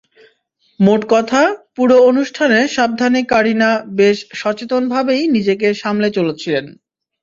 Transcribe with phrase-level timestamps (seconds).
[0.79, 1.41] মোট কথা,
[1.75, 3.69] পুরো অনুষ্ঠানে সাবধানি কারিনা
[3.97, 6.65] বেশ সচেতনভাবেই নিজেকে সামলে চলছিলেন।